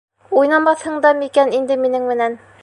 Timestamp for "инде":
1.59-1.79